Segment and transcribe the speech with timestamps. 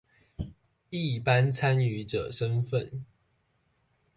[0.89, 3.05] 一般參與者身分